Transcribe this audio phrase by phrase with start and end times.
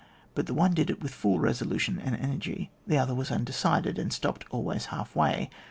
[0.33, 4.11] But the one did it with full resolution and energy, the other was undecided, and
[4.11, 5.51] stopped always half way.